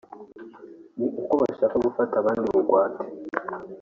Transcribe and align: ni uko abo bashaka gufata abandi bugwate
ni 0.97 1.03
uko 1.05 1.21
abo 1.33 1.37
bashaka 1.43 1.75
gufata 1.85 2.13
abandi 2.17 2.45
bugwate 2.55 3.03